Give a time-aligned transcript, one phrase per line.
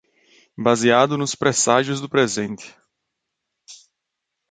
[0.57, 2.75] Baseado nos presságios do presente.